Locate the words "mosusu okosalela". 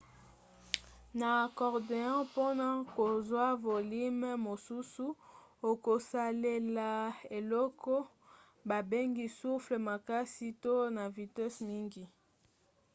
4.45-6.89